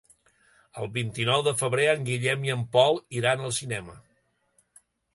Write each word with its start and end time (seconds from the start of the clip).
El 0.83 0.89
vint-i-nou 0.95 1.43
de 1.49 1.53
febrer 1.59 1.87
en 1.93 2.09
Guillem 2.09 2.49
i 2.49 2.57
en 2.57 2.65
Pol 2.79 3.01
iran 3.23 3.47
al 3.47 3.57
cinema. 3.63 4.01